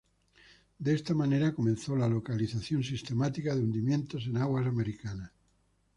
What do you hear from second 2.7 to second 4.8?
sistemática de hundimientos en aguas